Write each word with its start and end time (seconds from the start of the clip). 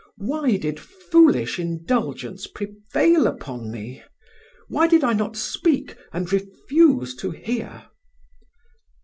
Why 0.17 0.57
did 0.57 0.79
foolish 0.79 1.59
indulgence 1.59 2.47
prevail 2.47 3.27
upon 3.27 3.69
me? 3.69 4.01
Why 4.67 4.87
did 4.87 5.03
I 5.03 5.13
not 5.13 5.35
speak, 5.37 5.95
and 6.11 6.33
refuse 6.33 7.15
to 7.17 7.29
hear?" 7.29 7.83